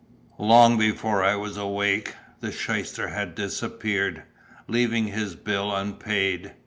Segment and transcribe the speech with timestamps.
[0.39, 4.23] Long before I was awake, the shyster had disappeared,
[4.67, 6.53] leaving his bill unpaid.